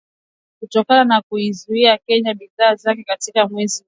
Kutokana 0.59 1.03
na 1.05 1.21
kuiuzia 1.21 1.97
Kenya 1.97 2.33
bidhaa 2.33 2.75
zake 2.75 3.03
katika 3.03 3.47
mwezi 3.47 3.75
huo 3.75 3.79